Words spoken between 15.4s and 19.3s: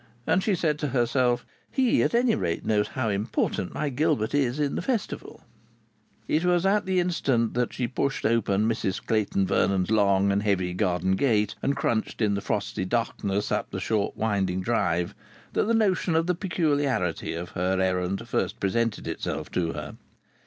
that the notion of the peculiarity of her errand first presented